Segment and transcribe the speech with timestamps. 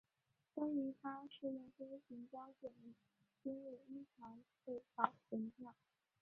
[0.55, 2.71] 关于他的试验飞行胶卷
[3.43, 5.75] 今日依然被保存着。